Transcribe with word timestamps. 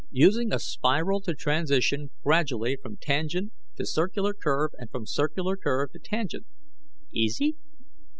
Using 0.17 0.51
a 0.51 0.57
spiral 0.57 1.21
to 1.21 1.35
transition 1.35 2.09
gradually 2.23 2.75
from 2.75 2.97
tangent 2.97 3.53
to 3.75 3.85
circular 3.85 4.33
curve 4.33 4.71
and 4.79 4.89
from 4.89 5.05
circular 5.05 5.55
curve 5.55 5.91
to 5.91 5.99
tangent. 5.99 6.47
Easy? 7.13 7.55